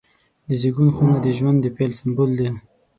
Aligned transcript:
د 0.47 0.49
زیږون 0.61 0.89
خونه 0.95 1.15
د 1.21 1.27
ژوند 1.37 1.57
د 1.61 1.67
پیل 1.75 1.91
سمبول 1.99 2.31
دی. 2.39 2.49